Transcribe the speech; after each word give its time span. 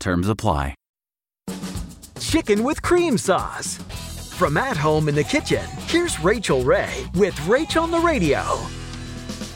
Terms 0.00 0.28
apply. 0.28 0.74
Chicken 2.20 2.62
with 2.62 2.82
cream 2.82 3.18
sauce. 3.18 3.78
From 4.36 4.56
at 4.56 4.76
home 4.76 5.08
in 5.08 5.14
the 5.14 5.24
kitchen, 5.24 5.64
here's 5.86 6.20
Rachael 6.20 6.62
Ray 6.62 7.06
with 7.14 7.34
Rach 7.46 7.80
on 7.80 7.90
the 7.90 7.98
Radio. 7.98 8.42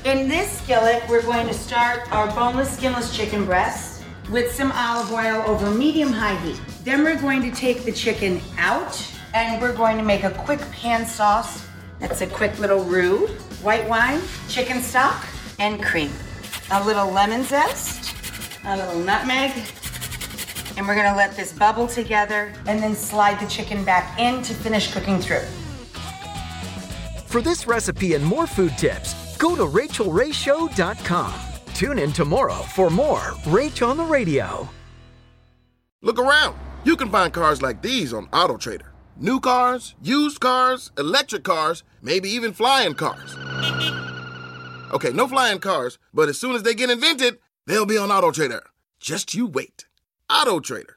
In 0.04 0.28
this 0.28 0.50
skillet, 0.60 1.02
we're 1.08 1.22
going 1.22 1.46
to 1.46 1.54
start 1.54 2.10
our 2.12 2.26
boneless, 2.34 2.76
skinless 2.76 3.16
chicken 3.16 3.44
breasts 3.44 4.02
with 4.30 4.52
some 4.52 4.72
olive 4.72 5.12
oil 5.12 5.44
over 5.46 5.70
medium-high 5.70 6.36
heat. 6.40 6.60
Then 6.82 7.04
we're 7.04 7.20
going 7.20 7.42
to 7.42 7.50
take 7.52 7.84
the 7.84 7.92
chicken 7.92 8.40
out 8.58 9.00
and 9.34 9.60
we're 9.62 9.76
going 9.76 9.96
to 9.98 10.02
make 10.02 10.24
a 10.24 10.30
quick 10.30 10.60
pan 10.72 11.06
sauce. 11.06 11.64
That's 12.00 12.20
a 12.20 12.26
quick 12.26 12.58
little 12.58 12.82
roux, 12.82 13.28
white 13.62 13.88
wine, 13.88 14.20
chicken 14.48 14.80
stock, 14.80 15.24
and 15.60 15.80
cream. 15.82 16.10
A 16.72 16.84
little 16.84 17.08
lemon 17.10 17.44
zest, 17.44 18.14
a 18.64 18.76
little 18.76 18.98
nutmeg, 18.98 19.52
and 20.82 20.88
we're 20.88 20.96
gonna 20.96 21.16
let 21.16 21.36
this 21.36 21.52
bubble 21.52 21.86
together 21.86 22.52
and 22.66 22.82
then 22.82 22.96
slide 22.96 23.38
the 23.38 23.46
chicken 23.46 23.84
back 23.84 24.18
in 24.18 24.42
to 24.42 24.52
finish 24.52 24.92
cooking 24.92 25.20
through. 25.20 25.46
For 27.26 27.40
this 27.40 27.68
recipe 27.68 28.14
and 28.14 28.24
more 28.24 28.48
food 28.48 28.76
tips, 28.76 29.36
go 29.36 29.54
to 29.54 29.62
rachaelrayshow.com. 29.62 31.34
Tune 31.72 32.00
in 32.00 32.12
tomorrow 32.12 32.54
for 32.74 32.90
more 32.90 33.20
Rach 33.46 33.88
on 33.88 33.96
the 33.96 34.02
Radio. 34.02 34.68
Look 36.02 36.18
around. 36.18 36.58
You 36.82 36.96
can 36.96 37.10
find 37.10 37.32
cars 37.32 37.62
like 37.62 37.80
these 37.80 38.12
on 38.12 38.26
AutoTrader. 38.30 38.88
New 39.16 39.38
cars, 39.38 39.94
used 40.02 40.40
cars, 40.40 40.90
electric 40.98 41.44
cars, 41.44 41.84
maybe 42.02 42.28
even 42.28 42.52
flying 42.52 42.94
cars. 42.94 43.36
Okay, 44.92 45.12
no 45.12 45.28
flying 45.28 45.60
cars, 45.60 46.00
but 46.12 46.28
as 46.28 46.40
soon 46.40 46.56
as 46.56 46.64
they 46.64 46.74
get 46.74 46.90
invented, 46.90 47.38
they'll 47.68 47.86
be 47.86 47.98
on 47.98 48.08
AutoTrader. 48.08 48.62
Just 48.98 49.32
you 49.32 49.46
wait. 49.46 49.86
AutoTrader. 50.32 50.94